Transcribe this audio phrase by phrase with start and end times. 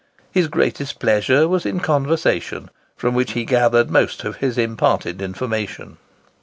[0.31, 5.97] His greatest pleasure was in conversation, from which he gathered most of his imparted information.